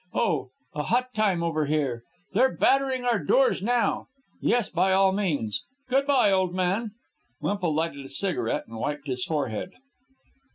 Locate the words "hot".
0.81-1.13